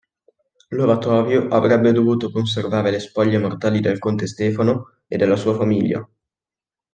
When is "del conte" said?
3.81-4.25